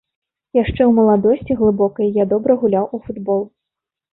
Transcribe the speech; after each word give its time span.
Яшчэ 0.59 0.73
ў 0.75 0.87
маладосці 0.99 1.57
глыбокай 1.61 2.07
я 2.23 2.27
добра 2.35 2.59
гуляў 2.65 2.85
у 2.95 3.05
футбол. 3.07 3.41